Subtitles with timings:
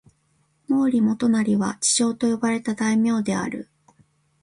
[0.67, 3.69] 毛利元就は智将と呼ばれた大名である。